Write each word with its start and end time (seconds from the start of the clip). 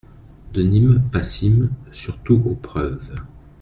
de 0.55 0.63
Nîmes 0.63 1.03
passim, 1.11 1.69
surtout 1.91 2.41
aux 2.47 2.55
preuves. 2.55 3.21